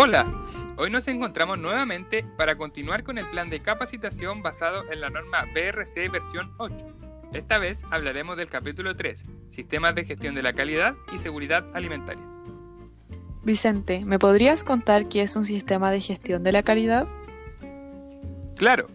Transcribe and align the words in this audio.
Hola, 0.00 0.32
hoy 0.76 0.90
nos 0.90 1.08
encontramos 1.08 1.58
nuevamente 1.58 2.24
para 2.36 2.56
continuar 2.56 3.02
con 3.02 3.18
el 3.18 3.26
plan 3.26 3.50
de 3.50 3.58
capacitación 3.58 4.44
basado 4.44 4.84
en 4.92 5.00
la 5.00 5.10
norma 5.10 5.44
BRC 5.52 6.08
versión 6.08 6.52
8. 6.58 6.76
Esta 7.32 7.58
vez 7.58 7.82
hablaremos 7.90 8.36
del 8.36 8.46
capítulo 8.46 8.94
3, 8.94 9.24
Sistemas 9.48 9.96
de 9.96 10.04
Gestión 10.04 10.36
de 10.36 10.44
la 10.44 10.52
Calidad 10.52 10.94
y 11.12 11.18
Seguridad 11.18 11.66
Alimentaria. 11.74 12.22
Vicente, 13.42 14.04
¿me 14.04 14.20
podrías 14.20 14.62
contar 14.62 15.08
qué 15.08 15.22
es 15.22 15.34
un 15.34 15.44
sistema 15.44 15.90
de 15.90 16.00
gestión 16.00 16.44
de 16.44 16.52
la 16.52 16.62
calidad? 16.62 17.08
Claro, 18.54 18.86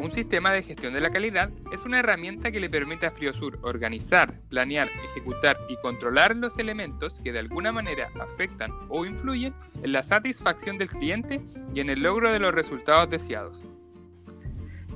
un 0.00 0.12
sistema 0.12 0.52
de 0.52 0.62
gestión 0.62 0.94
de 0.94 1.00
la 1.00 1.10
calidad 1.10 1.50
es 1.72 1.84
una 1.84 1.98
herramienta 1.98 2.50
que 2.50 2.58
le 2.58 2.70
permite 2.70 3.06
a 3.06 3.10
Friosur 3.10 3.58
organizar, 3.62 4.40
planear, 4.48 4.88
ejecutar 5.10 5.58
y 5.68 5.76
controlar 5.76 6.34
los 6.34 6.58
elementos 6.58 7.20
que 7.20 7.32
de 7.32 7.40
alguna 7.40 7.70
manera 7.70 8.10
afectan 8.18 8.72
o 8.88 9.04
influyen 9.04 9.54
en 9.82 9.92
la 9.92 10.02
satisfacción 10.02 10.78
del 10.78 10.88
cliente 10.88 11.42
y 11.74 11.80
en 11.80 11.90
el 11.90 12.02
logro 12.02 12.32
de 12.32 12.38
los 12.38 12.54
resultados 12.54 13.10
deseados. 13.10 13.68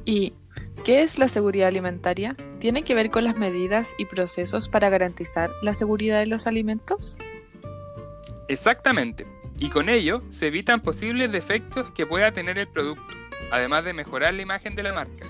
¿Y 0.06 0.32
qué 0.84 1.02
es 1.02 1.18
la 1.18 1.28
seguridad 1.28 1.68
alimentaria? 1.68 2.34
¿Tiene 2.58 2.82
que 2.82 2.94
ver 2.94 3.10
con 3.10 3.24
las 3.24 3.36
medidas 3.36 3.94
y 3.98 4.06
procesos 4.06 4.70
para 4.70 4.88
garantizar 4.88 5.50
la 5.62 5.74
seguridad 5.74 6.20
de 6.20 6.26
los 6.26 6.46
alimentos? 6.46 7.18
Exactamente, 8.48 9.26
y 9.58 9.68
con 9.68 9.88
ello 9.88 10.22
se 10.30 10.46
evitan 10.46 10.80
posibles 10.80 11.30
defectos 11.30 11.90
que 11.92 12.06
pueda 12.06 12.32
tener 12.32 12.58
el 12.58 12.68
producto 12.68 13.13
además 13.54 13.84
de 13.84 13.92
mejorar 13.92 14.34
la 14.34 14.42
imagen 14.42 14.74
de 14.74 14.82
la 14.82 14.92
marca. 14.92 15.26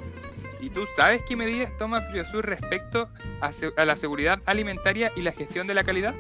¿Y 0.59 0.71
tú 0.71 0.87
sabes 0.97 1.23
qué 1.29 1.37
medidas 1.37 1.71
toma 1.77 2.01
Friosur 2.01 2.47
respecto 2.47 3.11
a, 3.41 3.85
la 3.85 3.97
seguridad 3.97 4.41
alimentaria 4.47 5.13
y 5.15 5.21
la 5.21 5.33
gestión 5.33 5.67
de 5.67 5.75
la 5.75 5.85
calidad? 5.85 6.15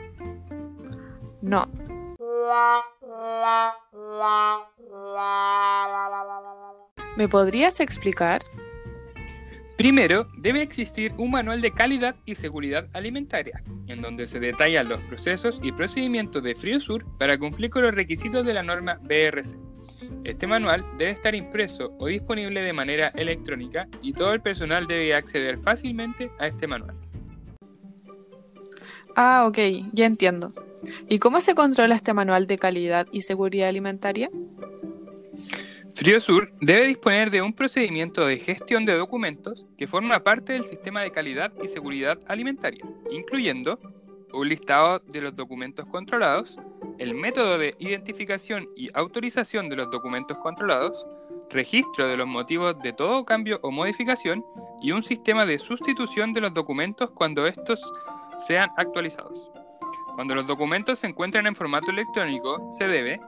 No. 1.40 1.66
¿Me 7.16 7.26
podrías 7.26 7.80
explicar? 7.80 8.42
Primero, 9.78 10.28
debe 10.36 10.60
existir 10.60 11.14
un 11.16 11.30
manual 11.30 11.62
de 11.62 11.72
calidad 11.72 12.14
y 12.26 12.34
seguridad 12.34 12.86
alimentaria, 12.92 13.62
en 13.88 14.02
donde 14.02 14.26
se 14.26 14.40
detallan 14.40 14.90
los 14.90 15.00
procesos 15.00 15.58
y 15.62 15.72
procedimientos 15.72 16.42
de 16.42 16.54
Friosur 16.54 17.06
para 17.18 17.38
cumplir 17.38 17.70
con 17.70 17.82
los 17.82 17.94
requisitos 17.94 18.44
de 18.44 18.52
la 18.52 18.62
norma 18.62 19.00
BRC. 19.02 19.63
Este 20.24 20.46
manual 20.46 20.84
debe 20.96 21.10
estar 21.10 21.34
impreso 21.34 21.94
o 21.98 22.06
disponible 22.06 22.62
de 22.62 22.72
manera 22.72 23.08
electrónica 23.08 23.86
y 24.00 24.14
todo 24.14 24.32
el 24.32 24.40
personal 24.40 24.86
debe 24.86 25.14
acceder 25.14 25.58
fácilmente 25.58 26.30
a 26.38 26.46
este 26.46 26.66
manual. 26.66 26.96
Ah, 29.14 29.44
ok, 29.46 29.58
ya 29.92 30.06
entiendo. 30.06 30.52
¿Y 31.08 31.18
cómo 31.18 31.40
se 31.40 31.54
controla 31.54 31.94
este 31.94 32.14
manual 32.14 32.46
de 32.46 32.58
calidad 32.58 33.06
y 33.12 33.22
seguridad 33.22 33.68
alimentaria? 33.68 34.30
Friosur 35.92 36.50
debe 36.60 36.88
disponer 36.88 37.30
de 37.30 37.42
un 37.42 37.52
procedimiento 37.52 38.26
de 38.26 38.38
gestión 38.38 38.84
de 38.84 38.94
documentos 38.94 39.66
que 39.78 39.86
forma 39.86 40.24
parte 40.24 40.54
del 40.54 40.64
sistema 40.64 41.02
de 41.02 41.12
calidad 41.12 41.52
y 41.62 41.68
seguridad 41.68 42.18
alimentaria, 42.26 42.84
incluyendo 43.10 43.78
un 44.32 44.48
listado 44.48 44.98
de 44.98 45.20
los 45.20 45.36
documentos 45.36 45.86
controlados, 45.86 46.58
el 46.98 47.14
método 47.14 47.58
de 47.58 47.74
identificación 47.78 48.68
y 48.76 48.88
autorización 48.94 49.68
de 49.68 49.76
los 49.76 49.90
documentos 49.90 50.38
controlados, 50.38 51.06
registro 51.50 52.08
de 52.08 52.16
los 52.16 52.26
motivos 52.26 52.78
de 52.80 52.92
todo 52.92 53.24
cambio 53.24 53.58
o 53.62 53.70
modificación 53.70 54.44
y 54.80 54.92
un 54.92 55.02
sistema 55.02 55.46
de 55.46 55.58
sustitución 55.58 56.32
de 56.32 56.40
los 56.40 56.54
documentos 56.54 57.10
cuando 57.10 57.46
estos 57.46 57.80
sean 58.46 58.70
actualizados. 58.76 59.50
Cuando 60.14 60.34
los 60.34 60.46
documentos 60.46 61.00
se 61.00 61.08
encuentran 61.08 61.46
en 61.46 61.56
formato 61.56 61.90
electrónico, 61.90 62.70
se 62.72 62.86
debe 62.86 63.20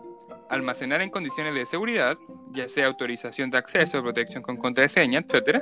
almacenar 0.48 1.02
en 1.02 1.10
condiciones 1.10 1.54
de 1.54 1.66
seguridad, 1.66 2.16
ya 2.52 2.68
sea 2.68 2.86
autorización 2.86 3.50
de 3.50 3.58
acceso, 3.58 4.02
protección 4.02 4.42
con 4.42 4.56
contraseña, 4.56 5.20
etc., 5.20 5.58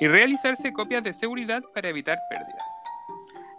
y 0.00 0.08
realizarse 0.08 0.72
copias 0.72 1.02
de 1.04 1.14
seguridad 1.14 1.62
para 1.72 1.88
evitar 1.88 2.18
pérdidas. 2.28 2.65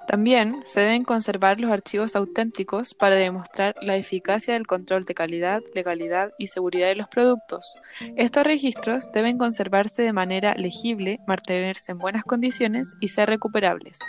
También 0.07 0.61
se 0.65 0.79
deben 0.79 1.03
conservar 1.03 1.59
los 1.59 1.69
archivos 1.69 2.15
auténticos 2.15 2.93
para 2.93 3.15
demostrar 3.15 3.75
la 3.81 3.97
eficacia 3.97 4.53
del 4.53 4.65
control 4.65 5.03
de 5.03 5.13
calidad, 5.13 5.61
legalidad 5.75 6.31
y 6.37 6.47
seguridad 6.47 6.87
de 6.87 6.95
los 6.95 7.09
productos. 7.09 7.75
Estos 8.15 8.45
registros 8.45 9.11
deben 9.13 9.37
conservarse 9.37 10.03
de 10.03 10.13
manera 10.13 10.55
legible, 10.55 11.19
mantenerse 11.27 11.91
en 11.91 11.97
buenas 11.97 12.23
condiciones 12.23 12.95
y 13.01 13.09
ser 13.09 13.27
recuperables. 13.27 13.99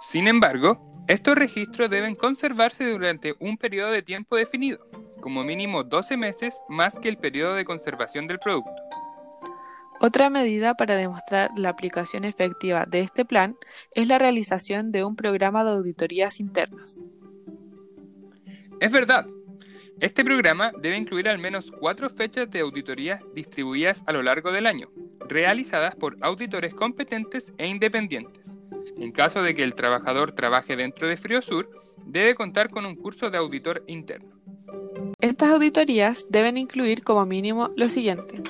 Sin 0.00 0.26
embargo, 0.26 0.86
estos 1.06 1.34
registros 1.34 1.90
deben 1.90 2.14
conservarse 2.14 2.90
durante 2.90 3.34
un 3.40 3.58
periodo 3.58 3.90
de 3.90 4.00
tiempo 4.00 4.36
definido, 4.36 4.86
como 5.20 5.44
mínimo 5.44 5.84
12 5.84 6.16
meses 6.16 6.62
más 6.70 6.98
que 6.98 7.10
el 7.10 7.18
periodo 7.18 7.56
de 7.56 7.66
conservación 7.66 8.26
del 8.26 8.38
producto. 8.38 8.83
Otra 10.06 10.28
medida 10.28 10.74
para 10.74 10.96
demostrar 10.96 11.50
la 11.56 11.70
aplicación 11.70 12.26
efectiva 12.26 12.84
de 12.84 13.00
este 13.00 13.24
plan 13.24 13.56
es 13.94 14.06
la 14.06 14.18
realización 14.18 14.92
de 14.92 15.02
un 15.02 15.16
programa 15.16 15.64
de 15.64 15.70
auditorías 15.70 16.40
internas. 16.40 17.00
Es 18.80 18.92
verdad. 18.92 19.24
Este 20.02 20.22
programa 20.22 20.72
debe 20.78 20.98
incluir 20.98 21.26
al 21.26 21.38
menos 21.38 21.72
cuatro 21.80 22.10
fechas 22.10 22.50
de 22.50 22.60
auditorías 22.60 23.22
distribuidas 23.34 24.04
a 24.06 24.12
lo 24.12 24.22
largo 24.22 24.52
del 24.52 24.66
año, 24.66 24.90
realizadas 25.26 25.96
por 25.96 26.18
auditores 26.20 26.74
competentes 26.74 27.54
e 27.56 27.66
independientes. 27.66 28.58
En 28.98 29.10
caso 29.10 29.42
de 29.42 29.54
que 29.54 29.64
el 29.64 29.74
trabajador 29.74 30.32
trabaje 30.34 30.76
dentro 30.76 31.08
de 31.08 31.16
Friosur, 31.16 31.70
debe 32.04 32.34
contar 32.34 32.68
con 32.68 32.84
un 32.84 32.96
curso 32.96 33.30
de 33.30 33.38
auditor 33.38 33.82
interno. 33.86 34.38
Estas 35.18 35.48
auditorías 35.48 36.26
deben 36.28 36.58
incluir 36.58 37.02
como 37.02 37.24
mínimo 37.24 37.70
lo 37.74 37.88
siguiente. 37.88 38.42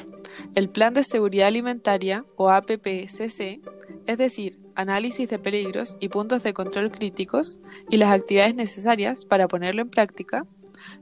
El 0.54 0.68
Plan 0.68 0.94
de 0.94 1.02
Seguridad 1.02 1.48
Alimentaria, 1.48 2.24
o 2.36 2.48
APPCC, 2.48 3.60
es 4.06 4.18
decir, 4.18 4.60
análisis 4.76 5.28
de 5.28 5.40
peligros 5.40 5.96
y 5.98 6.08
puntos 6.08 6.44
de 6.44 6.54
control 6.54 6.92
críticos 6.92 7.58
y 7.90 7.96
las 7.96 8.12
actividades 8.12 8.54
necesarias 8.54 9.24
para 9.24 9.48
ponerlo 9.48 9.82
en 9.82 9.90
práctica, 9.90 10.46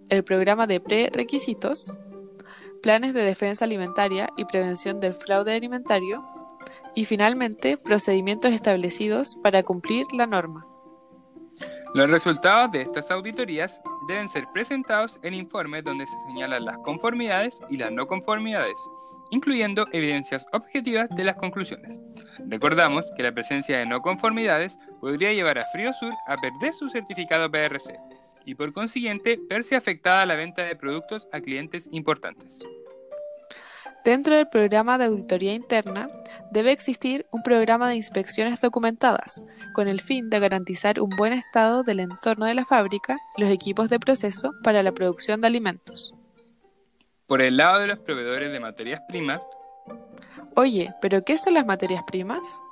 el 0.09 0.25
programa 0.25 0.67
de 0.67 0.81
prerequisitos, 0.81 1.99
planes 2.83 3.13
de 3.13 3.25
defensa 3.25 3.67
alimentaria 3.67 4.31
y 4.39 4.47
prevención 4.47 5.01
del 5.01 5.13
fraude 5.13 5.55
alimentario, 5.55 6.25
y 6.95 7.05
finalmente 7.05 7.77
procedimientos 7.77 8.53
establecidos 8.53 9.37
para 9.43 9.63
cumplir 9.63 10.07
la 10.15 10.27
norma. 10.27 10.67
Los 11.95 12.11
resultados 12.11 12.73
de 12.73 12.83
estas 12.83 13.11
auditorías 13.11 13.83
deben 14.09 14.31
ser 14.31 14.47
presentados 14.53 15.21
en 15.23 15.35
informes 15.35 15.85
donde 15.85 16.07
se 16.07 16.19
señalan 16.27 16.65
las 16.65 16.79
conformidades 16.79 17.61
y 17.69 17.77
las 17.77 17.93
no 17.93 18.07
conformidades, 18.07 18.77
incluyendo 19.33 19.89
evidencias 19.93 20.47
objetivas 20.53 21.09
de 21.11 21.25
las 21.25 21.37
conclusiones. 21.37 21.99
Recordamos 22.47 23.05
que 23.17 23.23
la 23.25 23.33
presencia 23.33 23.79
de 23.79 23.87
no 23.87 24.03
conformidades 24.03 24.79
podría 25.01 25.33
llevar 25.33 25.59
a 25.59 25.67
Friosur 25.73 26.13
a 26.29 26.37
perder 26.37 26.75
su 26.75 26.89
certificado 26.91 27.51
PRC 27.51 27.99
y 28.45 28.55
por 28.55 28.73
consiguiente 28.73 29.41
verse 29.49 29.75
afectada 29.75 30.27
la 30.27 30.37
venta 30.37 30.63
de 30.63 30.77
productos 30.77 31.29
a 31.33 31.41
clientes 31.41 31.89
importantes. 31.93 32.63
Dentro 34.05 34.37
del 34.37 34.49
programa 34.49 34.99
de 34.99 35.05
auditoría 35.05 35.55
interna 35.55 36.11
debe 36.51 36.73
existir 36.73 37.25
un 37.31 37.43
programa 37.43 37.89
de 37.89 37.95
inspecciones 37.95 38.61
documentadas, 38.61 39.45
con 39.73 39.87
el 39.87 40.01
fin 40.01 40.29
de 40.29 40.41
garantizar 40.41 41.01
un 41.01 41.11
buen 41.11 41.33
estado 41.33 41.85
del 41.85 42.01
entorno 42.01 42.47
de 42.47 42.55
la 42.55 42.65
fábrica 42.65 43.17
y 43.37 43.43
los 43.43 43.51
equipos 43.51 43.89
de 43.91 44.01
proceso 44.01 44.53
para 44.65 44.83
la 44.83 44.93
producción 44.93 45.41
de 45.41 45.47
alimentos. 45.47 46.15
Por 47.27 47.41
el 47.43 47.57
lado 47.57 47.79
de 47.79 47.87
los 47.87 47.99
proveedores 47.99 48.53
de 48.53 48.61
materias 48.61 49.01
primas. 49.09 49.41
Oye, 50.55 50.93
¿pero 51.01 51.23
qué 51.25 51.39
son 51.39 51.55
las 51.55 51.67
materias 51.67 52.03
primas? 52.07 52.63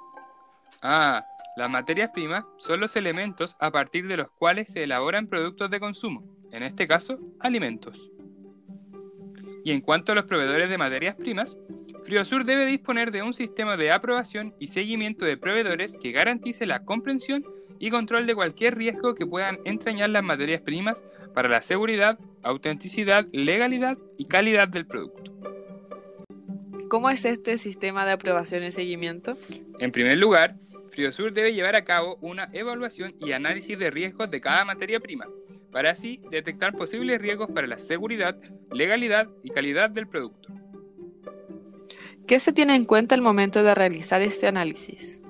Ah, 0.83 1.25
las 1.57 1.71
materias 1.71 2.11
primas 2.11 2.45
son 2.57 2.81
los 2.81 2.97
elementos 2.97 3.57
a 3.61 3.71
partir 3.71 4.07
de 4.07 4.17
los 4.17 4.31
cuales 4.31 4.73
se 4.73 4.85
elaboran 4.85 5.27
productos 5.27 5.71
de 5.71 5.81
consumo, 5.81 6.25
en 6.53 6.63
este 6.63 6.87
caso, 6.87 7.19
alimentos. 7.39 8.11
Y 9.65 9.73
en 9.73 9.81
cuanto 9.81 10.13
a 10.13 10.15
los 10.15 10.25
proveedores 10.25 10.71
de 10.71 10.79
materias 10.79 11.17
primas, 11.17 11.57
Friosur 12.05 12.45
debe 12.45 12.67
disponer 12.67 13.11
de 13.11 13.23
un 13.23 13.35
sistema 13.35 13.77
de 13.77 13.93
aprobación 13.93 14.55
y 14.59 14.69
seguimiento 14.69 15.25
de 15.25 15.37
proveedores 15.37 15.99
que 15.99 16.13
garantice 16.13 16.67
la 16.67 16.85
comprensión 16.85 17.45
y 17.79 17.91
control 17.91 18.27
de 18.27 18.35
cualquier 18.35 18.77
riesgo 18.77 19.15
que 19.15 19.27
puedan 19.27 19.59
entrañar 19.65 20.11
las 20.11 20.23
materias 20.23 20.63
primas 20.63 21.05
para 21.35 21.49
la 21.49 21.63
seguridad, 21.63 22.19
autenticidad, 22.43 23.27
legalidad 23.33 23.97
y 24.19 24.27
calidad 24.27 24.69
del 24.69 24.87
producto. 24.87 25.33
¿Cómo 26.89 27.09
es 27.09 27.25
este 27.25 27.57
sistema 27.59 28.05
de 28.05 28.13
aprobación 28.13 28.65
y 28.65 28.73
seguimiento? 28.73 29.37
En 29.79 29.93
primer 29.93 30.19
lugar, 30.19 30.57
Friosur 30.91 31.33
debe 31.33 31.55
llevar 31.55 31.77
a 31.77 31.85
cabo 31.85 32.19
una 32.21 32.51
evaluación 32.53 33.15
y 33.21 33.33
análisis 33.33 33.79
de 33.79 33.91
riesgos 33.91 34.31
de 34.31 34.41
cada 34.41 34.65
materia 34.65 34.99
prima, 34.99 35.27
para 35.71 35.91
así 35.91 36.21
detectar 36.31 36.75
posibles 36.75 37.21
riesgos 37.21 37.51
para 37.51 37.67
la 37.67 37.79
seguridad, 37.79 38.37
legalidad 38.73 39.29
y 39.45 39.51
calidad 39.51 39.91
del 39.91 40.09
producto. 40.09 40.49
¿Qué 42.27 42.41
se 42.41 42.53
tiene 42.53 42.75
en 42.75 42.85
cuenta 42.85 43.15
al 43.15 43.23
momento 43.23 43.63
de 43.63 43.75
realizar 43.75 44.21
este 44.21 44.47
análisis? 44.49 45.23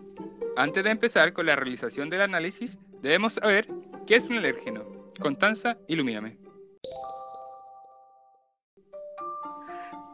Antes 0.56 0.84
de 0.84 0.90
empezar 0.90 1.32
con 1.32 1.46
la 1.46 1.56
realización 1.56 2.10
del 2.10 2.22
análisis, 2.22 2.78
debemos 3.02 3.34
saber 3.34 3.68
qué 4.06 4.16
es 4.16 4.24
un 4.24 4.36
alérgeno. 4.36 4.84
Constanza, 5.20 5.78
ilumíname. 5.88 6.38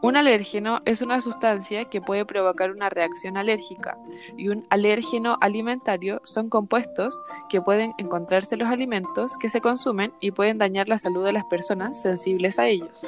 Un 0.01 0.15
alérgeno 0.15 0.81
es 0.85 1.01
una 1.01 1.21
sustancia 1.21 1.85
que 1.85 2.01
puede 2.01 2.23
provocar 2.23 2.71
una 2.71 2.89
reacción 2.89 3.35
alérgica 3.35 3.97
y 4.37 4.49
un 4.49 4.67
alérgeno 4.69 5.37
alimentario 5.41 6.21
son 6.23 6.49
compuestos 6.49 7.19
que 7.49 7.61
pueden 7.61 7.93
encontrarse 7.97 8.55
en 8.55 8.59
los 8.59 8.69
alimentos 8.69 9.37
que 9.37 9.49
se 9.49 9.59
consumen 9.59 10.13
y 10.19 10.31
pueden 10.31 10.59
dañar 10.59 10.87
la 10.87 10.99
salud 10.99 11.25
de 11.25 11.33
las 11.33 11.45
personas 11.45 11.99
sensibles 11.99 12.59
a 12.59 12.67
ellos. 12.67 13.07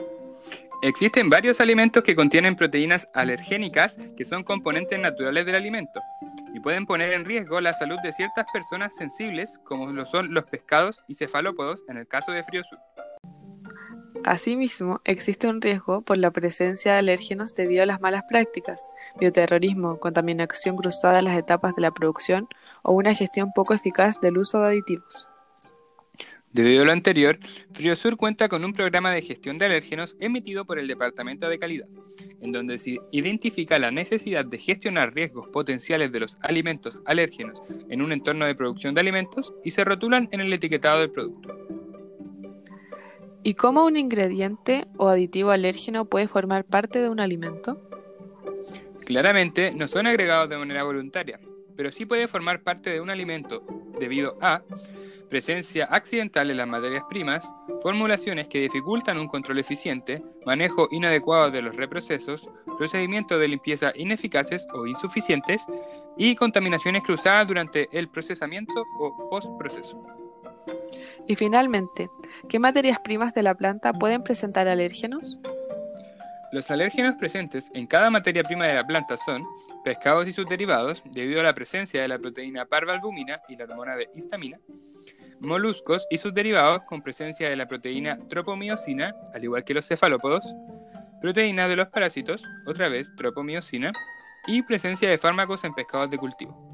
Existen 0.82 1.30
varios 1.30 1.62
alimentos 1.62 2.02
que 2.04 2.16
contienen 2.16 2.56
proteínas 2.56 3.08
alergénicas 3.14 3.98
que 4.18 4.26
son 4.26 4.44
componentes 4.44 4.98
naturales 4.98 5.46
del 5.46 5.56
alimento 5.56 6.00
y 6.56 6.60
pueden 6.60 6.88
poner 6.88 7.14
en 7.14 7.26
riesgo 7.26 7.62
la 7.62 7.74
salud 7.74 7.98
de 8.02 8.14
ciertas 8.14 8.46
personas 8.52 8.96
sensibles 8.96 9.60
como 9.64 9.92
lo 9.92 10.06
son 10.08 10.34
los 10.34 10.46
pescados 10.46 11.04
y 11.08 11.16
cefalópodos 11.16 11.84
en 11.88 11.98
el 11.98 12.08
caso 12.08 12.32
de 12.32 12.44
Friosur. 12.44 12.80
Asimismo, 14.26 15.02
existe 15.06 15.48
un 15.48 15.62
riesgo 15.62 16.02
por 16.02 16.18
la 16.18 16.32
presencia 16.32 16.94
de 16.94 17.00
alérgenos 17.00 17.56
debido 17.56 17.84
a 17.84 17.86
las 17.86 18.02
malas 18.02 18.24
prácticas, 18.28 18.92
bioterrorismo, 19.20 20.00
contaminación 20.00 20.76
cruzada 20.76 21.20
en 21.20 21.26
las 21.26 21.38
etapas 21.38 21.76
de 21.76 21.82
la 21.82 21.92
producción 21.92 22.48
o 22.84 22.94
una 22.94 23.16
gestión 23.16 23.52
poco 23.56 23.74
eficaz 23.74 24.20
del 24.20 24.38
uso 24.38 24.60
de 24.60 24.68
aditivos. 24.68 25.30
Debido 26.52 26.82
a 26.82 26.86
lo 26.86 26.92
anterior, 26.92 27.38
Friosur 27.74 28.18
cuenta 28.18 28.50
con 28.50 28.66
un 28.66 28.74
programa 28.74 29.12
de 29.12 29.22
gestión 29.22 29.60
de 29.60 29.66
alérgenos 29.66 30.16
emitido 30.20 30.66
por 30.66 30.80
el 30.80 30.88
Departamento 30.88 31.48
de 31.48 31.60
Calidad, 31.60 31.88
en 32.42 32.52
donde 32.52 32.80
se 32.80 32.98
identifica 33.12 33.78
la 33.78 33.92
necesidad 33.92 34.46
de 34.46 34.58
gestionar 34.58 35.14
riesgos 35.14 35.48
potenciales 35.50 36.12
de 36.12 36.22
los 36.22 36.40
alimentos 36.42 37.00
alérgenos 37.06 37.62
en 37.88 38.02
un 38.02 38.12
entorno 38.12 38.48
de 38.48 38.56
producción 38.56 38.96
de 38.96 39.02
alimentos 39.02 39.54
y 39.64 39.72
se 39.72 39.86
rotulan 39.86 40.28
en 40.32 40.42
el 40.42 40.52
etiquetado 40.52 41.00
del 41.00 41.12
producto. 41.12 41.69
¿Y 43.42 43.54
cómo 43.54 43.86
un 43.86 43.96
ingrediente 43.96 44.86
o 44.98 45.08
aditivo 45.08 45.52
alérgeno 45.52 46.06
puede 46.06 46.28
formar 46.28 46.66
parte 46.66 47.00
de 47.00 47.10
un 47.10 47.20
alimento? 47.20 47.80
Claramente 49.06 49.74
no 49.74 49.88
son 49.88 50.08
agregados 50.08 50.50
de 50.50 50.58
manera 50.58 50.84
voluntaria, 50.84 51.40
pero 51.76 51.92
sí 51.92 52.06
puede 52.06 52.28
formar 52.28 52.62
parte 52.62 52.90
de 52.90 53.02
un 53.02 53.10
alimento 53.10 53.64
debido 54.00 54.38
a 54.42 54.62
presencia 55.30 55.86
accidental 55.86 56.52
en 56.52 56.58
las 56.58 56.68
materias 56.68 57.04
primas, 57.10 57.50
formulaciones 57.82 58.48
que 58.50 58.62
dificultan 58.62 59.18
un 59.18 59.28
control 59.28 59.60
eficiente, 59.60 60.22
manejo 60.46 60.90
inadecuado 60.92 61.50
de 61.52 61.62
los 61.62 61.76
reprocesos, 61.76 62.50
procedimientos 62.78 63.40
de 63.40 63.48
limpieza 63.48 63.94
ineficaces 63.96 64.68
o 64.74 64.86
insuficientes 64.86 65.66
y 66.18 66.36
contaminaciones 66.36 67.04
cruzadas 67.04 67.48
durante 67.48 67.88
el 67.98 68.10
procesamiento 68.10 68.84
o 69.00 69.30
postproceso. 69.30 70.19
Y 71.30 71.36
finalmente, 71.36 72.10
¿qué 72.50 72.58
materias 72.58 72.98
primas 73.04 73.36
de 73.36 73.44
la 73.44 73.54
planta 73.54 73.94
pueden 73.94 74.24
presentar 74.24 74.68
alérgenos? 74.68 75.38
Los 76.52 76.72
alérgenos 76.72 77.14
presentes 77.20 77.70
en 77.76 77.86
cada 77.86 78.10
materia 78.10 78.42
prima 78.42 78.66
de 78.66 78.74
la 78.74 78.88
planta 78.88 79.16
son 79.16 79.46
pescados 79.84 80.28
y 80.28 80.34
sus 80.34 80.48
derivados, 80.48 81.04
debido 81.06 81.40
a 81.40 81.44
la 81.44 81.54
presencia 81.54 82.02
de 82.02 82.08
la 82.08 82.18
proteína 82.18 82.66
parvalbumina 82.66 83.42
y 83.48 83.56
la 83.56 83.66
hormona 83.66 83.96
de 83.96 84.10
histamina, 84.16 84.60
moluscos 85.40 86.08
y 86.10 86.18
sus 86.18 86.34
derivados 86.34 86.82
con 86.90 87.04
presencia 87.04 87.48
de 87.48 87.56
la 87.56 87.68
proteína 87.68 88.18
tropomiosina, 88.28 89.14
al 89.32 89.44
igual 89.44 89.64
que 89.64 89.76
los 89.76 89.88
cefalópodos, 89.88 90.56
proteína 91.22 91.68
de 91.68 91.76
los 91.76 91.90
parásitos, 91.90 92.44
otra 92.66 92.90
vez 92.90 93.16
tropomiosina, 93.16 93.94
y 94.48 94.64
presencia 94.64 95.08
de 95.08 95.20
fármacos 95.20 95.64
en 95.64 95.76
pescados 95.76 96.10
de 96.10 96.18
cultivo. 96.18 96.69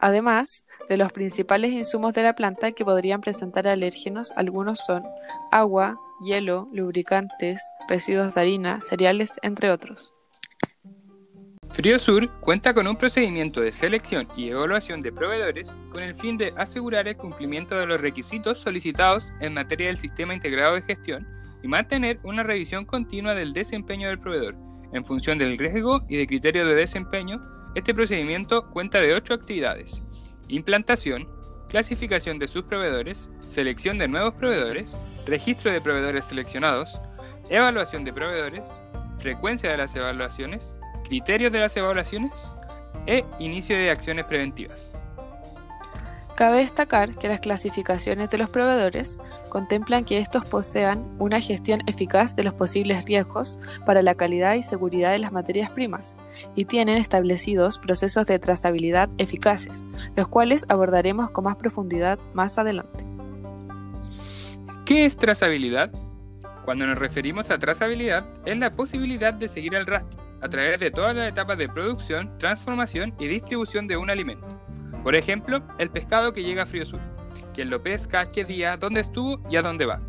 Además 0.00 0.66
de 0.88 0.96
los 0.96 1.12
principales 1.12 1.72
insumos 1.72 2.14
de 2.14 2.22
la 2.22 2.34
planta 2.34 2.72
que 2.72 2.84
podrían 2.84 3.20
presentar 3.20 3.68
alérgenos, 3.68 4.32
algunos 4.34 4.80
son 4.80 5.04
agua, 5.52 6.00
hielo, 6.20 6.68
lubricantes, 6.72 7.62
residuos 7.88 8.34
de 8.34 8.40
harina, 8.40 8.80
cereales, 8.80 9.38
entre 9.42 9.70
otros. 9.70 10.14
Friosur 11.72 12.28
cuenta 12.40 12.74
con 12.74 12.88
un 12.88 12.96
procedimiento 12.96 13.60
de 13.60 13.72
selección 13.72 14.26
y 14.36 14.48
evaluación 14.48 15.00
de 15.00 15.12
proveedores 15.12 15.76
con 15.90 16.02
el 16.02 16.14
fin 16.14 16.36
de 16.36 16.52
asegurar 16.56 17.06
el 17.06 17.16
cumplimiento 17.16 17.76
de 17.76 17.86
los 17.86 18.00
requisitos 18.00 18.58
solicitados 18.58 19.32
en 19.40 19.54
materia 19.54 19.86
del 19.86 19.98
sistema 19.98 20.34
integrado 20.34 20.74
de 20.74 20.82
gestión 20.82 21.28
y 21.62 21.68
mantener 21.68 22.18
una 22.24 22.42
revisión 22.42 22.84
continua 22.84 23.34
del 23.34 23.52
desempeño 23.52 24.08
del 24.08 24.18
proveedor 24.18 24.56
en 24.92 25.04
función 25.04 25.38
del 25.38 25.56
riesgo 25.56 26.02
y 26.08 26.16
de 26.16 26.26
criterio 26.26 26.66
de 26.66 26.74
desempeño 26.74 27.40
este 27.74 27.94
procedimiento 27.94 28.68
cuenta 28.70 29.00
de 29.00 29.14
ocho 29.14 29.34
actividades. 29.34 30.02
Implantación, 30.48 31.28
clasificación 31.68 32.38
de 32.38 32.48
sus 32.48 32.64
proveedores, 32.64 33.30
selección 33.48 33.98
de 33.98 34.08
nuevos 34.08 34.34
proveedores, 34.34 34.96
registro 35.26 35.70
de 35.70 35.80
proveedores 35.80 36.24
seleccionados, 36.24 36.98
evaluación 37.48 38.04
de 38.04 38.12
proveedores, 38.12 38.62
frecuencia 39.18 39.70
de 39.70 39.76
las 39.76 39.94
evaluaciones, 39.94 40.74
criterios 41.04 41.52
de 41.52 41.60
las 41.60 41.76
evaluaciones 41.76 42.32
e 43.06 43.24
inicio 43.38 43.76
de 43.76 43.90
acciones 43.90 44.24
preventivas. 44.24 44.92
Cabe 46.36 46.58
destacar 46.58 47.16
que 47.16 47.28
las 47.28 47.40
clasificaciones 47.40 48.30
de 48.30 48.38
los 48.38 48.50
proveedores 48.50 49.20
contemplan 49.50 50.04
que 50.04 50.18
estos 50.18 50.46
posean 50.46 51.04
una 51.18 51.40
gestión 51.40 51.82
eficaz 51.86 52.34
de 52.34 52.44
los 52.44 52.54
posibles 52.54 53.04
riesgos 53.04 53.58
para 53.84 54.00
la 54.00 54.14
calidad 54.14 54.54
y 54.54 54.62
seguridad 54.62 55.12
de 55.12 55.18
las 55.18 55.32
materias 55.32 55.70
primas 55.70 56.18
y 56.56 56.64
tienen 56.64 56.96
establecidos 56.96 57.78
procesos 57.78 58.26
de 58.26 58.38
trazabilidad 58.38 59.10
eficaces, 59.18 59.88
los 60.16 60.28
cuales 60.28 60.64
abordaremos 60.68 61.30
con 61.30 61.44
más 61.44 61.56
profundidad 61.56 62.18
más 62.32 62.56
adelante. 62.56 63.04
¿Qué 64.86 65.04
es 65.04 65.16
trazabilidad? 65.16 65.92
Cuando 66.64 66.86
nos 66.86 66.98
referimos 66.98 67.50
a 67.50 67.58
trazabilidad, 67.58 68.24
es 68.46 68.56
la 68.56 68.70
posibilidad 68.70 69.34
de 69.34 69.48
seguir 69.48 69.74
el 69.74 69.86
rastro 69.86 70.20
a 70.40 70.48
través 70.48 70.80
de 70.80 70.90
todas 70.90 71.14
las 71.14 71.28
etapas 71.28 71.58
de 71.58 71.68
producción, 71.68 72.38
transformación 72.38 73.14
y 73.18 73.26
distribución 73.26 73.86
de 73.86 73.98
un 73.98 74.08
alimento 74.08 74.60
por 75.02 75.16
ejemplo, 75.16 75.62
el 75.78 75.90
pescado 75.90 76.32
que 76.32 76.42
llega 76.42 76.64
a 76.64 76.66
Frío 76.66 76.84
Sur, 76.84 77.00
lo 77.68 77.82
pesca, 77.82 78.30
qué 78.30 78.44
día, 78.44 78.76
dónde 78.78 79.00
estuvo 79.00 79.40
y 79.50 79.56
a 79.56 79.62
dónde 79.62 79.84
va. 79.84 80.00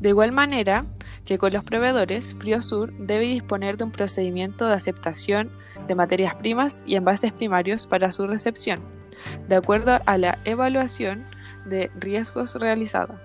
De 0.00 0.08
igual 0.08 0.32
manera 0.32 0.86
que 1.24 1.38
con 1.38 1.52
los 1.52 1.62
proveedores, 1.62 2.34
Frío 2.34 2.62
Sur 2.62 2.92
debe 2.98 3.26
disponer 3.26 3.76
de 3.76 3.84
un 3.84 3.92
procedimiento 3.92 4.66
de 4.66 4.74
aceptación 4.74 5.52
de 5.86 5.94
materias 5.94 6.34
primas 6.34 6.82
y 6.86 6.96
envases 6.96 7.32
primarios 7.32 7.86
para 7.86 8.10
su 8.10 8.26
recepción, 8.26 8.80
de 9.48 9.54
acuerdo 9.54 10.00
a 10.04 10.18
la 10.18 10.38
evaluación 10.44 11.24
de 11.66 11.92
riesgos 11.94 12.56
realizada. 12.56 13.22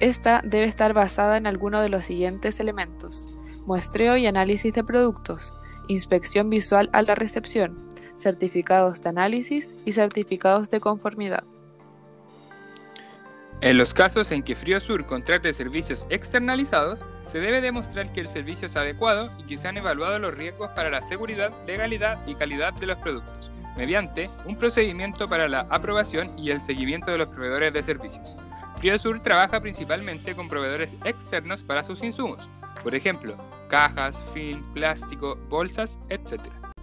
Esta 0.00 0.40
debe 0.42 0.64
estar 0.64 0.94
basada 0.94 1.36
en 1.36 1.46
alguno 1.46 1.80
de 1.80 1.88
los 1.88 2.04
siguientes 2.04 2.58
elementos: 2.58 3.30
muestreo 3.66 4.16
y 4.16 4.26
análisis 4.26 4.74
de 4.74 4.82
productos, 4.82 5.54
inspección 5.86 6.50
visual 6.50 6.90
a 6.92 7.02
la 7.02 7.14
recepción, 7.14 7.88
certificados 8.16 9.00
de 9.02 9.10
análisis 9.10 9.76
y 9.84 9.92
certificados 9.92 10.70
de 10.70 10.80
conformidad. 10.80 11.44
En 13.62 13.78
los 13.78 13.94
casos 13.94 14.32
en 14.32 14.42
que 14.42 14.56
Friosur 14.56 15.06
contrate 15.06 15.52
servicios 15.52 16.04
externalizados, 16.10 17.04
se 17.22 17.38
debe 17.38 17.60
demostrar 17.60 18.12
que 18.12 18.18
el 18.18 18.26
servicio 18.26 18.66
es 18.66 18.74
adecuado 18.74 19.30
y 19.38 19.44
que 19.44 19.56
se 19.56 19.68
han 19.68 19.76
evaluado 19.76 20.18
los 20.18 20.34
riesgos 20.34 20.70
para 20.70 20.90
la 20.90 21.00
seguridad, 21.00 21.52
legalidad 21.64 22.18
y 22.26 22.34
calidad 22.34 22.72
de 22.72 22.86
los 22.86 22.98
productos, 22.98 23.52
mediante 23.76 24.28
un 24.46 24.56
procedimiento 24.56 25.28
para 25.28 25.46
la 25.48 25.60
aprobación 25.70 26.36
y 26.36 26.50
el 26.50 26.60
seguimiento 26.60 27.12
de 27.12 27.18
los 27.18 27.28
proveedores 27.28 27.72
de 27.72 27.84
servicios. 27.84 28.36
Friosur 28.78 29.22
trabaja 29.22 29.60
principalmente 29.60 30.34
con 30.34 30.48
proveedores 30.48 30.96
externos 31.04 31.62
para 31.62 31.84
sus 31.84 32.02
insumos, 32.02 32.48
por 32.82 32.96
ejemplo, 32.96 33.36
cajas, 33.68 34.18
film, 34.34 34.74
plástico, 34.74 35.36
bolsas, 35.48 36.00
etc. 36.08 36.40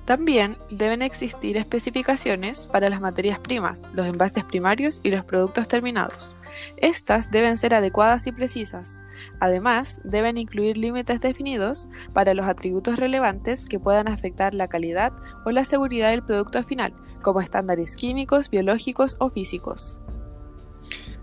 También 0.09 0.57
deben 0.71 1.03
existir 1.03 1.55
especificaciones 1.55 2.65
para 2.65 2.89
las 2.89 2.99
materias 2.99 3.37
primas, 3.37 3.87
los 3.93 4.07
envases 4.07 4.43
primarios 4.43 4.99
y 5.03 5.11
los 5.11 5.23
productos 5.23 5.67
terminados. 5.67 6.35
Estas 6.77 7.29
deben 7.29 7.57
ser 7.57 7.75
adecuadas 7.75 8.25
y 8.25 8.31
precisas. 8.31 9.03
Además, 9.39 10.01
deben 10.03 10.39
incluir 10.39 10.77
límites 10.77 11.21
definidos 11.21 11.89
para 12.11 12.33
los 12.33 12.47
atributos 12.47 12.95
relevantes 12.95 13.67
que 13.67 13.79
puedan 13.79 14.07
afectar 14.07 14.55
la 14.55 14.67
calidad 14.67 15.13
o 15.45 15.51
la 15.51 15.63
seguridad 15.63 16.09
del 16.09 16.23
producto 16.23 16.63
final, 16.63 16.91
como 17.21 17.39
estándares 17.39 17.95
químicos, 17.95 18.49
biológicos 18.49 19.15
o 19.19 19.29
físicos. 19.29 20.01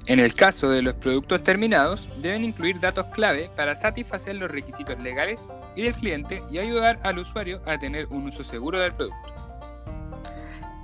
En 0.08 0.20
el 0.20 0.34
caso 0.34 0.70
de 0.70 0.82
los 0.82 0.94
productos 0.94 1.42
terminados, 1.42 2.08
deben 2.18 2.44
incluir 2.44 2.78
datos 2.78 3.06
clave 3.06 3.50
para 3.56 3.75
satisfacer 3.75 4.36
los 4.36 4.48
requisitos 4.48 4.98
legales 5.00 5.48
y 5.75 5.82
del 5.82 5.94
cliente 5.94 6.44
y 6.48 6.58
ayudar 6.58 7.00
al 7.02 7.18
usuario 7.18 7.60
a 7.66 7.76
tener 7.76 8.06
un 8.06 8.28
uso 8.28 8.44
seguro 8.44 8.78
del 8.78 8.92
producto. 8.92 9.34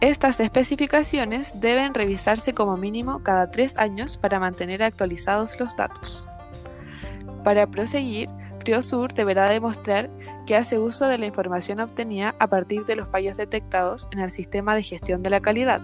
Estas 0.00 0.40
especificaciones 0.40 1.60
deben 1.60 1.94
revisarse 1.94 2.52
como 2.52 2.76
mínimo 2.76 3.22
cada 3.22 3.52
tres 3.52 3.78
años 3.78 4.16
para 4.16 4.40
mantener 4.40 4.82
actualizados 4.82 5.60
los 5.60 5.76
datos. 5.76 6.26
Para 7.44 7.68
proseguir, 7.68 8.28
Priosur 8.58 9.14
deberá 9.14 9.48
demostrar 9.48 10.10
que 10.46 10.56
hace 10.56 10.78
uso 10.78 11.06
de 11.08 11.18
la 11.18 11.26
información 11.26 11.80
obtenida 11.80 12.34
a 12.38 12.48
partir 12.48 12.84
de 12.84 12.96
los 12.96 13.08
fallos 13.08 13.36
detectados 13.36 14.08
en 14.12 14.20
el 14.20 14.30
sistema 14.30 14.74
de 14.74 14.82
gestión 14.82 15.22
de 15.22 15.30
la 15.30 15.40
calidad 15.40 15.80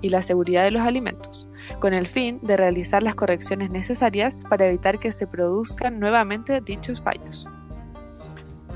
y 0.00 0.10
la 0.10 0.22
seguridad 0.22 0.64
de 0.64 0.70
los 0.70 0.82
alimentos, 0.82 1.48
con 1.78 1.94
el 1.94 2.06
fin 2.06 2.40
de 2.42 2.56
realizar 2.56 3.02
las 3.02 3.14
correcciones 3.14 3.70
necesarias 3.70 4.44
para 4.48 4.66
evitar 4.66 4.98
que 4.98 5.12
se 5.12 5.26
produzcan 5.26 6.00
nuevamente 6.00 6.60
dichos 6.60 7.00
fallos. 7.02 7.46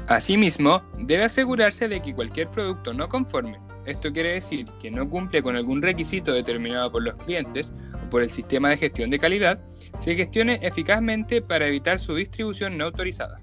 Asimismo, 0.09 0.83
debe 0.99 1.25
asegurarse 1.25 1.89
de 1.89 2.03
que 2.03 2.15
cualquier 2.15 2.51
producto 2.51 2.93
no 2.93 3.09
conforme, 3.09 3.59
esto 3.87 4.13
quiere 4.13 4.33
decir 4.33 4.67
que 4.81 4.91
no 4.91 5.09
cumple 5.09 5.43
con 5.43 5.57
algún 5.57 5.83
requisito 5.83 6.33
determinado 6.33 6.91
por 6.91 7.03
los 7.03 7.15
clientes 7.15 7.71
o 8.07 8.11
por 8.11 8.23
el 8.23 8.31
sistema 8.31 8.71
de 8.71 8.79
gestión 8.79 9.11
de 9.11 9.19
calidad, 9.19 9.61
se 9.99 10.15
gestione 10.15 10.59
eficazmente 10.63 11.43
para 11.43 11.67
evitar 11.67 11.99
su 11.99 12.15
distribución 12.15 12.79
no 12.79 12.87
autorizada. 12.87 13.41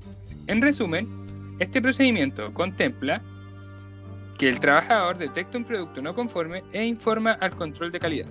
En 0.47 0.61
resumen, 0.61 1.20
este 1.61 1.79
procedimiento 1.79 2.51
contempla 2.55 3.21
que 4.39 4.49
el 4.49 4.59
trabajador 4.59 5.19
detecta 5.19 5.59
un 5.59 5.63
producto 5.63 6.01
no 6.01 6.15
conforme 6.15 6.63
e 6.73 6.83
informa 6.83 7.33
al 7.33 7.55
control 7.55 7.91
de 7.91 7.99
calidad. 7.99 8.27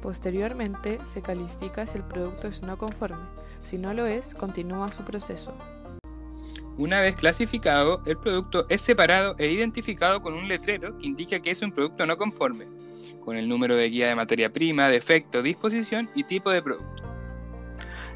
Posteriormente, 0.00 0.98
se 1.04 1.22
califica 1.22 1.86
si 1.86 1.98
el 1.98 2.04
producto 2.04 2.48
es 2.48 2.62
no 2.62 2.76
conforme. 2.76 3.24
Si 3.62 3.78
no 3.78 3.94
lo 3.94 4.06
es, 4.06 4.34
continúa 4.34 4.90
su 4.90 5.04
proceso. 5.04 5.54
Una 6.76 7.00
vez 7.00 7.14
clasificado, 7.14 8.02
el 8.06 8.18
producto 8.18 8.66
es 8.68 8.80
separado 8.80 9.36
e 9.38 9.46
identificado 9.46 10.20
con 10.20 10.34
un 10.34 10.48
letrero 10.48 10.98
que 10.98 11.06
indica 11.06 11.38
que 11.38 11.52
es 11.52 11.62
un 11.62 11.70
producto 11.70 12.04
no 12.06 12.16
conforme, 12.16 12.66
con 13.24 13.36
el 13.36 13.48
número 13.48 13.76
de 13.76 13.88
guía 13.88 14.08
de 14.08 14.16
materia 14.16 14.52
prima, 14.52 14.88
defecto, 14.88 15.42
disposición 15.42 16.10
y 16.16 16.24
tipo 16.24 16.50
de 16.50 16.60
producto. 16.60 17.01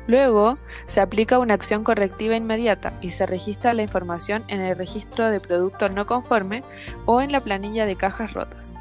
Luego, 0.06 0.58
se 0.86 1.00
aplica 1.00 1.38
una 1.38 1.54
acción 1.54 1.82
correctiva 1.82 2.36
inmediata 2.36 2.94
y 3.00 3.10
se 3.10 3.26
registra 3.26 3.74
la 3.74 3.82
información 3.82 4.44
en 4.48 4.60
el 4.60 4.76
registro 4.76 5.28
de 5.28 5.40
productos 5.40 5.92
no 5.94 6.06
conforme 6.06 6.62
o 7.06 7.20
en 7.20 7.32
la 7.32 7.40
planilla 7.40 7.86
de 7.86 7.96
cajas 7.96 8.32
rotas. 8.32 8.76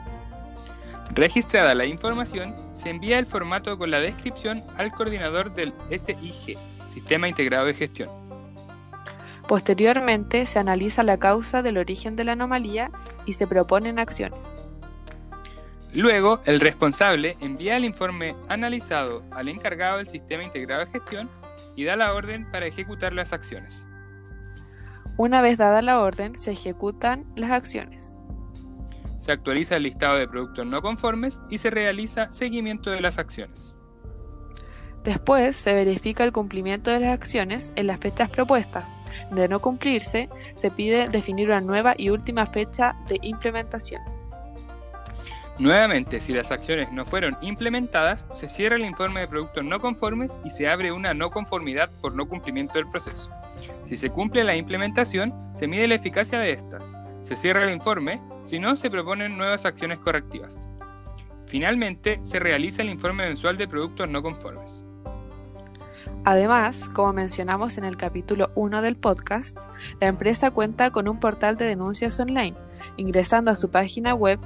Registrada 1.13 1.73
la 1.75 1.85
información, 1.85 2.55
se 2.73 2.89
envía 2.89 3.19
el 3.19 3.25
formato 3.25 3.77
con 3.77 3.89
la 3.89 3.99
descripción 3.99 4.63
al 4.77 4.91
coordinador 4.91 5.53
del 5.53 5.73
SIG, 5.89 6.57
Sistema 6.89 7.27
Integrado 7.27 7.65
de 7.65 7.73
Gestión. 7.73 8.09
Posteriormente, 9.47 10.45
se 10.47 10.59
analiza 10.59 11.03
la 11.03 11.17
causa 11.17 11.61
del 11.61 11.77
origen 11.77 12.15
de 12.15 12.23
la 12.23 12.31
anomalía 12.33 12.91
y 13.25 13.33
se 13.33 13.47
proponen 13.47 13.99
acciones. 13.99 14.65
Luego, 15.95 16.41
el 16.43 16.59
responsable 16.59 17.37
envía 17.39 17.77
el 17.77 17.85
informe 17.85 18.35
analizado 18.49 19.23
al 19.31 19.47
encargado 19.47 19.97
del 19.97 20.07
sistema 20.07 20.43
integrado 20.43 20.83
de 20.83 20.91
gestión 20.91 21.29
y 21.77 21.85
da 21.85 21.95
la 21.95 22.13
orden 22.13 22.51
para 22.51 22.65
ejecutar 22.65 23.13
las 23.13 23.31
acciones. 23.31 23.85
Una 25.17 25.41
vez 25.41 25.57
dada 25.57 25.81
la 25.81 26.01
orden, 26.01 26.37
se 26.37 26.51
ejecutan 26.51 27.25
las 27.37 27.51
acciones. 27.51 28.17
Se 29.17 29.31
actualiza 29.31 29.77
el 29.77 29.83
listado 29.83 30.17
de 30.17 30.27
productos 30.27 30.65
no 30.65 30.81
conformes 30.81 31.39
y 31.49 31.59
se 31.59 31.69
realiza 31.69 32.29
seguimiento 32.29 32.91
de 32.91 32.99
las 32.99 33.17
acciones. 33.17 33.77
Después 35.05 35.55
se 35.55 35.73
verifica 35.73 36.25
el 36.25 36.33
cumplimiento 36.33 36.91
de 36.91 36.99
las 36.99 37.13
acciones 37.13 37.71
en 37.77 37.87
las 37.87 37.99
fechas 37.99 38.29
propuestas. 38.29 38.99
De 39.31 39.47
no 39.47 39.61
cumplirse, 39.61 40.27
se 40.55 40.71
pide 40.71 41.07
definir 41.07 41.47
una 41.47 41.61
nueva 41.61 41.93
y 41.97 42.09
última 42.09 42.45
fecha 42.47 42.97
de 43.07 43.19
implementación. 43.21 44.14
Nuevamente, 45.57 46.19
si 46.19 46.33
las 46.33 46.51
acciones 46.51 46.91
no 46.91 47.05
fueron 47.05 47.37
implementadas, 47.39 48.25
se 48.33 48.49
cierra 48.49 48.75
el 48.75 48.83
informe 48.83 49.21
de 49.21 49.27
productos 49.29 49.63
no 49.63 49.79
conformes 49.79 50.37
y 50.43 50.49
se 50.49 50.67
abre 50.67 50.91
una 50.91 51.13
no 51.13 51.31
conformidad 51.31 51.89
por 52.01 52.13
no 52.13 52.27
cumplimiento 52.27 52.73
del 52.73 52.89
proceso. 52.89 53.29
Si 53.85 53.95
se 53.95 54.09
cumple 54.09 54.43
la 54.43 54.57
implementación, 54.57 55.33
se 55.55 55.69
mide 55.69 55.87
la 55.87 55.95
eficacia 55.95 56.39
de 56.39 56.51
estas. 56.51 56.97
Se 57.21 57.37
cierra 57.37 57.63
el 57.63 57.73
informe, 57.73 58.21
si 58.43 58.59
no, 58.59 58.75
se 58.75 58.89
proponen 58.89 59.37
nuevas 59.37 59.65
acciones 59.65 59.99
correctivas. 59.99 60.67
Finalmente, 61.45 62.19
se 62.23 62.39
realiza 62.39 62.81
el 62.81 62.89
informe 62.89 63.25
mensual 63.25 63.57
de 63.57 63.67
productos 63.69 64.09
no 64.09 64.21
conformes. 64.21 64.83
Además, 66.25 66.89
como 66.89 67.13
mencionamos 67.13 67.77
en 67.77 67.85
el 67.85 67.95
capítulo 67.95 68.51
1 68.55 68.81
del 68.81 68.97
podcast, 68.97 69.69
la 70.01 70.07
empresa 70.07 70.51
cuenta 70.51 70.91
con 70.91 71.07
un 71.07 71.19
portal 71.19 71.55
de 71.55 71.65
denuncias 71.65 72.19
online, 72.19 72.57
ingresando 72.97 73.51
a 73.51 73.55
su 73.55 73.69
página 73.69 74.13
web 74.13 74.39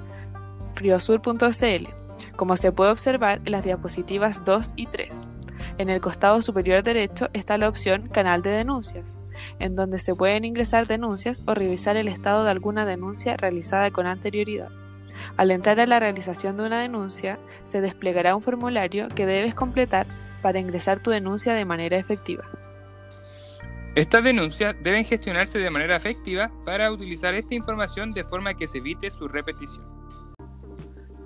friosur.cl, 0.76 1.88
como 2.36 2.58
se 2.58 2.72
puede 2.72 2.92
observar 2.92 3.42
en 3.46 3.52
las 3.52 3.64
diapositivas 3.64 4.44
2 4.46 4.74
y 4.76 4.88
3. 4.88 5.28
En 5.78 5.90
el 5.90 6.02
costado 6.02 6.42
superior 6.42 6.84
derecho 6.84 7.30
está 7.34 7.58
la 7.58 7.70
opción 7.70 8.10
Canal 8.10 8.42
de 8.42 8.52
denuncias, 8.52 9.20
en 9.60 9.76
donde 9.76 10.00
se 10.00 10.16
pueden 10.16 10.46
ingresar 10.46 10.88
denuncias 10.88 11.44
o 11.46 11.54
revisar 11.54 11.96
el 11.96 12.08
estado 12.08 12.44
de 12.44 12.52
alguna 12.52 12.86
denuncia 12.86 13.38
realizada 13.38 13.92
con 13.92 14.08
anterioridad. 14.08 14.70
Al 15.38 15.52
entrar 15.52 15.80
a 15.80 15.86
la 15.86 16.00
realización 16.00 16.58
de 16.58 16.64
una 16.64 16.80
denuncia, 16.80 17.40
se 17.64 17.82
desplegará 17.82 18.36
un 18.36 18.42
formulario 18.42 19.10
que 19.10 19.26
debes 19.26 19.56
completar 19.56 20.08
para 20.42 20.60
ingresar 20.60 21.00
tu 21.00 21.12
denuncia 21.12 21.54
de 21.54 21.66
manera 21.66 21.98
efectiva. 21.98 22.46
Estas 23.96 24.24
denuncias 24.24 24.76
deben 24.82 25.04
gestionarse 25.04 25.60
de 25.60 25.70
manera 25.70 25.96
efectiva 25.96 26.52
para 26.64 26.92
utilizar 26.92 27.34
esta 27.34 27.56
información 27.56 28.14
de 28.14 28.24
forma 28.24 28.54
que 28.54 28.68
se 28.68 28.78
evite 28.78 29.10
su 29.10 29.28
repetición. 29.28 29.99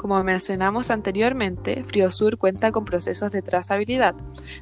Como 0.04 0.22
mencionamos 0.22 0.92
anteriormente, 0.92 1.82
Friosur 1.86 2.38
cuenta 2.38 2.74
con 2.74 2.84
procesos 2.84 3.32
de 3.32 3.42
trazabilidad 3.42 4.14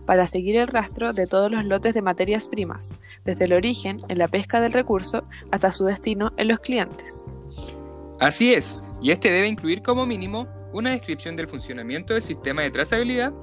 para 0.06 0.28
seguir 0.28 0.56
el 0.56 0.68
rastro 0.68 1.14
de 1.14 1.26
todos 1.26 1.50
los 1.50 1.66
lotes 1.66 1.96
de 1.96 2.04
materias 2.04 2.48
primas, 2.48 2.96
desde 3.26 3.46
el 3.46 3.54
origen 3.54 4.02
en 4.08 4.20
la 4.20 4.28
pesca 4.28 4.62
del 4.62 4.72
recurso 4.72 5.28
hasta 5.50 5.72
su 5.72 5.84
destino 5.86 6.32
en 6.38 6.48
los 6.48 6.60
clientes. 6.60 7.26
Así 8.20 8.54
es, 8.54 8.80
y 9.02 9.10
este 9.10 9.32
debe 9.32 9.48
incluir 9.48 9.82
como 9.82 10.06
mínimo 10.06 10.48
una 10.74 10.92
descripción 10.92 11.36
del 11.36 11.48
funcionamiento 11.48 12.14
del 12.14 12.22
sistema 12.22 12.62
de 12.62 12.70
trazabilidad 12.70 13.34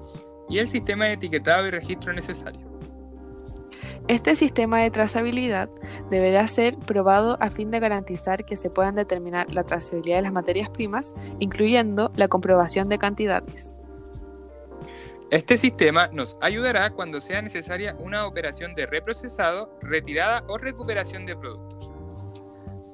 y 0.48 0.58
el 0.58 0.68
sistema 0.68 1.06
de 1.06 1.14
etiquetado 1.14 1.66
y 1.66 1.70
registro 1.72 2.12
necesario. 2.12 2.67
Este 4.08 4.36
sistema 4.36 4.80
de 4.80 4.90
trazabilidad 4.90 5.68
deberá 6.08 6.48
ser 6.48 6.78
probado 6.78 7.36
a 7.40 7.50
fin 7.50 7.70
de 7.70 7.78
garantizar 7.78 8.46
que 8.46 8.56
se 8.56 8.70
puedan 8.70 8.94
determinar 8.94 9.52
la 9.52 9.64
trazabilidad 9.64 10.16
de 10.16 10.22
las 10.22 10.32
materias 10.32 10.70
primas, 10.70 11.14
incluyendo 11.40 12.10
la 12.16 12.26
comprobación 12.26 12.88
de 12.88 12.96
cantidades. 12.96 13.78
Este 15.30 15.58
sistema 15.58 16.08
nos 16.10 16.38
ayudará 16.40 16.88
cuando 16.88 17.20
sea 17.20 17.42
necesaria 17.42 17.96
una 17.98 18.26
operación 18.26 18.74
de 18.74 18.86
reprocesado, 18.86 19.78
retirada 19.82 20.42
o 20.48 20.56
recuperación 20.56 21.26
de 21.26 21.36
productos. 21.36 21.67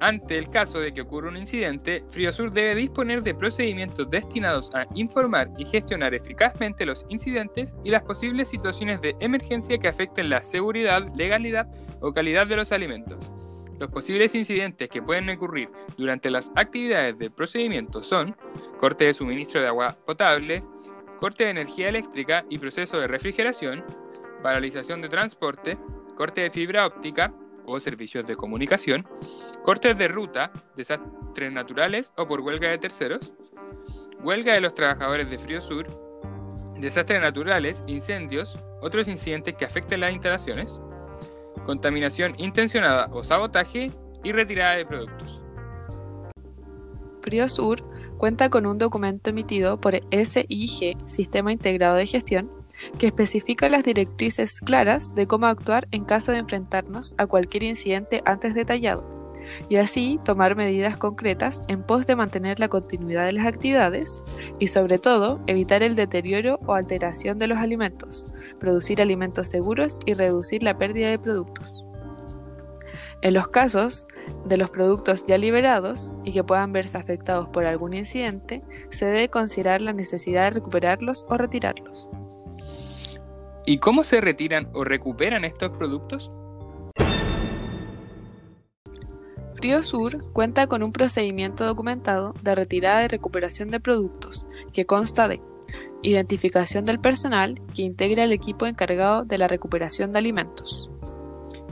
Ante 0.01 0.37
el 0.37 0.47
caso 0.47 0.79
de 0.79 0.93
que 0.93 1.01
ocurra 1.01 1.29
un 1.29 1.37
incidente, 1.37 2.03
Friosur 2.09 2.51
debe 2.51 2.75
disponer 2.75 3.21
de 3.21 3.33
procedimientos 3.33 4.09
destinados 4.09 4.73
a 4.75 4.85
informar 4.93 5.49
y 5.57 5.65
gestionar 5.65 6.13
eficazmente 6.13 6.85
los 6.85 7.05
incidentes 7.07 7.75
y 7.83 7.91
las 7.91 8.03
posibles 8.03 8.49
situaciones 8.49 8.99
de 9.01 9.15
emergencia 9.21 9.77
que 9.77 9.87
afecten 9.87 10.29
la 10.29 10.43
seguridad, 10.43 11.07
legalidad 11.15 11.67
o 12.01 12.13
calidad 12.13 12.45
de 12.45 12.57
los 12.57 12.73
alimentos. 12.73 13.31
Los 13.79 13.89
posibles 13.89 14.35
incidentes 14.35 14.89
que 14.89 15.01
pueden 15.01 15.29
ocurrir 15.29 15.69
durante 15.97 16.29
las 16.29 16.51
actividades 16.55 17.17
del 17.17 17.31
procedimiento 17.31 18.03
son 18.03 18.35
corte 18.77 19.05
de 19.05 19.13
suministro 19.13 19.61
de 19.61 19.67
agua 19.67 19.97
potable, 20.05 20.63
corte 21.17 21.45
de 21.45 21.51
energía 21.51 21.89
eléctrica 21.89 22.45
y 22.49 22.57
proceso 22.57 22.99
de 22.99 23.07
refrigeración, 23.07 23.83
paralización 24.41 25.01
de 25.01 25.09
transporte, 25.09 25.77
corte 26.15 26.41
de 26.41 26.51
fibra 26.51 26.85
óptica, 26.85 27.33
o 27.65 27.79
servicios 27.79 28.25
de 28.25 28.35
comunicación, 28.35 29.07
cortes 29.63 29.97
de 29.97 30.07
ruta, 30.07 30.51
desastres 30.75 31.51
naturales 31.51 32.11
o 32.17 32.27
por 32.27 32.41
huelga 32.41 32.69
de 32.69 32.77
terceros, 32.77 33.33
huelga 34.23 34.53
de 34.53 34.61
los 34.61 34.75
trabajadores 34.75 35.29
de 35.29 35.39
Frío 35.39 35.61
Sur, 35.61 35.87
desastres 36.77 37.21
naturales, 37.21 37.83
incendios, 37.87 38.57
otros 38.81 39.07
incidentes 39.07 39.55
que 39.55 39.65
afecten 39.65 40.01
las 40.01 40.13
instalaciones, 40.13 40.79
contaminación 41.65 42.35
intencionada 42.37 43.09
o 43.11 43.23
sabotaje 43.23 43.91
y 44.23 44.31
retirada 44.31 44.75
de 44.75 44.85
productos. 44.85 45.41
Frío 47.21 47.49
Sur 47.49 47.83
cuenta 48.17 48.49
con 48.49 48.65
un 48.65 48.77
documento 48.77 49.31
emitido 49.31 49.81
por 49.81 49.99
SIG, 50.11 50.97
Sistema 51.07 51.51
Integrado 51.51 51.95
de 51.95 52.05
Gestión, 52.05 52.51
que 52.97 53.07
especifica 53.07 53.69
las 53.69 53.83
directrices 53.83 54.61
claras 54.61 55.15
de 55.15 55.27
cómo 55.27 55.47
actuar 55.47 55.87
en 55.91 56.05
caso 56.05 56.31
de 56.31 56.39
enfrentarnos 56.39 57.15
a 57.17 57.27
cualquier 57.27 57.63
incidente 57.63 58.21
antes 58.25 58.53
detallado, 58.53 59.15
y 59.69 59.77
así 59.77 60.19
tomar 60.23 60.55
medidas 60.55 60.97
concretas 60.97 61.63
en 61.67 61.83
pos 61.83 62.07
de 62.07 62.15
mantener 62.15 62.59
la 62.59 62.67
continuidad 62.67 63.25
de 63.25 63.33
las 63.33 63.45
actividades 63.45 64.21
y 64.59 64.67
sobre 64.67 64.99
todo 64.99 65.41
evitar 65.47 65.83
el 65.83 65.95
deterioro 65.95 66.59
o 66.65 66.73
alteración 66.73 67.39
de 67.39 67.47
los 67.47 67.59
alimentos, 67.59 68.27
producir 68.59 69.01
alimentos 69.01 69.47
seguros 69.47 69.99
y 70.05 70.13
reducir 70.13 70.63
la 70.63 70.77
pérdida 70.77 71.09
de 71.09 71.19
productos. 71.19 71.85
En 73.21 73.33
los 73.33 73.47
casos 73.47 74.07
de 74.45 74.57
los 74.57 74.69
productos 74.69 75.25
ya 75.25 75.37
liberados 75.37 76.13
y 76.23 76.31
que 76.31 76.43
puedan 76.43 76.73
verse 76.73 76.97
afectados 76.97 77.47
por 77.49 77.65
algún 77.65 77.93
incidente, 77.93 78.61
se 78.91 79.05
debe 79.05 79.29
considerar 79.29 79.81
la 79.81 79.93
necesidad 79.93 80.43
de 80.43 80.51
recuperarlos 80.51 81.25
o 81.29 81.37
retirarlos. 81.37 82.09
¿Y 83.67 83.79
cómo 83.79 84.03
se 84.03 84.21
retiran 84.21 84.69
o 84.73 84.83
recuperan 84.83 85.43
estos 85.43 85.71
productos? 85.71 86.31
Friosur 89.55 90.31
cuenta 90.33 90.67
con 90.67 90.83
un 90.83 90.91
procedimiento 90.91 91.65
documentado 91.65 92.35
de 92.43 92.53
retirada 92.53 93.03
y 93.03 93.07
recuperación 93.07 93.71
de 93.71 93.79
productos 93.79 94.45
que 94.71 94.85
consta 94.85 95.27
de 95.27 95.41
identificación 96.03 96.85
del 96.85 96.99
personal 96.99 97.59
que 97.73 97.81
integra 97.81 98.25
el 98.25 98.31
equipo 98.31 98.67
encargado 98.67 99.25
de 99.25 99.39
la 99.39 99.47
recuperación 99.47 100.11
de 100.13 100.19
alimentos, 100.19 100.91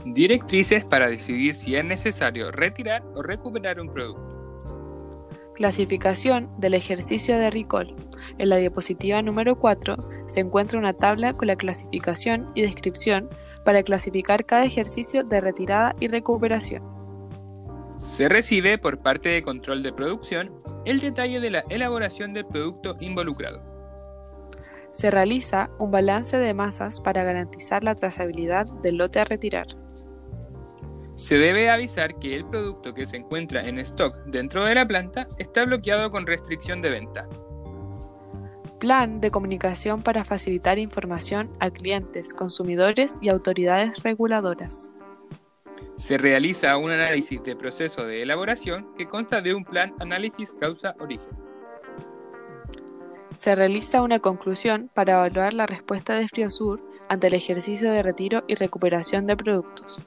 directrices 0.04 0.84
para 0.84 1.08
decidir 1.08 1.54
si 1.54 1.76
es 1.76 1.84
necesario 1.84 2.50
retirar 2.50 3.04
o 3.14 3.22
recuperar 3.22 3.78
un 3.80 3.92
producto, 3.92 4.33
clasificación 5.54 6.50
del 6.58 6.74
ejercicio 6.74 7.38
de 7.38 7.50
recall. 7.50 7.94
En 8.38 8.48
la 8.48 8.56
diapositiva 8.56 9.22
número 9.22 9.58
4 9.58 9.96
se 10.26 10.40
encuentra 10.40 10.78
una 10.78 10.92
tabla 10.92 11.32
con 11.32 11.48
la 11.48 11.56
clasificación 11.56 12.50
y 12.54 12.62
descripción 12.62 13.28
para 13.64 13.82
clasificar 13.82 14.44
cada 14.44 14.64
ejercicio 14.64 15.24
de 15.24 15.40
retirada 15.40 15.94
y 16.00 16.08
recuperación. 16.08 16.82
Se 18.00 18.28
recibe 18.28 18.76
por 18.76 18.98
parte 18.98 19.30
de 19.30 19.42
control 19.42 19.82
de 19.82 19.92
producción 19.92 20.52
el 20.84 21.00
detalle 21.00 21.40
de 21.40 21.50
la 21.50 21.64
elaboración 21.70 22.34
del 22.34 22.46
producto 22.46 22.96
involucrado. 23.00 23.62
Se 24.92 25.10
realiza 25.10 25.70
un 25.78 25.90
balance 25.90 26.36
de 26.36 26.54
masas 26.54 27.00
para 27.00 27.24
garantizar 27.24 27.82
la 27.82 27.94
trazabilidad 27.94 28.66
del 28.82 28.98
lote 28.98 29.20
a 29.20 29.24
retirar. 29.24 29.66
Se 31.14 31.38
debe 31.38 31.70
avisar 31.70 32.18
que 32.18 32.34
el 32.34 32.44
producto 32.44 32.92
que 32.92 33.06
se 33.06 33.16
encuentra 33.16 33.66
en 33.66 33.78
stock 33.78 34.16
dentro 34.26 34.64
de 34.64 34.74
la 34.74 34.86
planta 34.86 35.28
está 35.38 35.64
bloqueado 35.64 36.10
con 36.10 36.26
restricción 36.26 36.82
de 36.82 36.90
venta. 36.90 37.28
Plan 38.80 39.20
de 39.20 39.30
comunicación 39.30 40.02
para 40.02 40.24
facilitar 40.24 40.78
información 40.78 41.56
a 41.60 41.70
clientes, 41.70 42.34
consumidores 42.34 43.18
y 43.22 43.28
autoridades 43.28 44.02
reguladoras. 44.02 44.90
Se 45.96 46.18
realiza 46.18 46.76
un 46.76 46.90
análisis 46.90 47.40
de 47.44 47.54
proceso 47.54 48.04
de 48.04 48.22
elaboración 48.22 48.92
que 48.96 49.06
consta 49.06 49.40
de 49.40 49.54
un 49.54 49.64
plan 49.64 49.94
análisis 50.00 50.52
causa-origen. 50.58 51.30
Se 53.38 53.54
realiza 53.54 54.02
una 54.02 54.18
conclusión 54.18 54.90
para 54.92 55.12
evaluar 55.12 55.54
la 55.54 55.66
respuesta 55.66 56.14
de 56.14 56.28
Friosur 56.28 56.82
ante 57.08 57.28
el 57.28 57.34
ejercicio 57.34 57.92
de 57.92 58.02
retiro 58.02 58.42
y 58.48 58.56
recuperación 58.56 59.26
de 59.26 59.36
productos. 59.36 60.04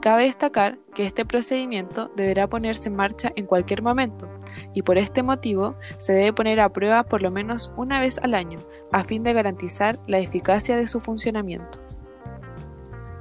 Cabe 0.00 0.24
destacar 0.24 0.78
que 0.94 1.04
este 1.04 1.26
procedimiento 1.26 2.10
deberá 2.16 2.46
ponerse 2.48 2.88
en 2.88 2.96
marcha 2.96 3.32
en 3.36 3.46
cualquier 3.46 3.82
momento 3.82 4.30
y 4.74 4.82
por 4.82 4.96
este 4.96 5.22
motivo 5.22 5.76
se 5.98 6.12
debe 6.12 6.32
poner 6.32 6.60
a 6.60 6.72
prueba 6.72 7.04
por 7.04 7.22
lo 7.22 7.30
menos 7.30 7.72
una 7.76 8.00
vez 8.00 8.18
al 8.18 8.34
año 8.34 8.60
a 8.92 9.04
fin 9.04 9.22
de 9.22 9.32
garantizar 9.32 10.00
la 10.06 10.18
eficacia 10.18 10.76
de 10.76 10.86
su 10.86 11.00
funcionamiento. 11.00 11.80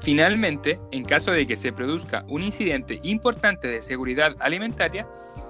Finalmente, 0.02 0.80
en 0.92 1.04
caso 1.04 1.32
de 1.32 1.46
que 1.46 1.58
se 1.58 1.74
produzca 1.74 2.24
un 2.30 2.44
incidente 2.44 3.02
importante 3.04 3.68
de 3.68 3.82
seguridad 3.82 4.36
alimentaria, 4.40 5.08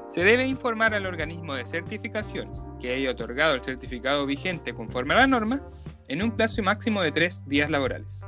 se 0.07 0.23
debe 0.23 0.47
informar 0.47 0.95
al 0.95 1.05
organismo 1.05 1.53
de 1.53 1.67
certificación 1.67 2.47
que 2.79 2.93
haya 2.93 3.11
otorgado 3.11 3.53
el 3.53 3.61
certificado 3.61 4.25
vigente 4.25 4.73
conforme 4.73 5.13
a 5.13 5.17
la 5.17 5.27
norma 5.27 5.61
en 6.07 6.23
un 6.23 6.35
plazo 6.35 6.63
máximo 6.63 7.03
de 7.03 7.11
tres 7.11 7.47
días 7.47 7.69
laborales. 7.69 8.25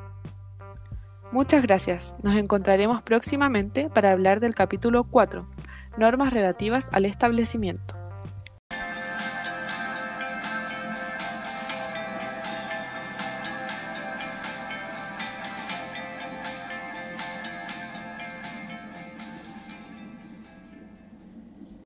Muchas 1.32 1.62
gracias. 1.62 2.16
Nos 2.24 2.36
encontraremos 2.36 3.02
próximamente 3.04 3.90
para 3.90 4.12
hablar 4.12 4.42
del 4.42 4.54
capítulo 4.54 5.06
4, 5.06 5.48
normas 5.98 6.34
relativas 6.34 6.90
al 6.92 7.06
establecimiento. 7.06 8.01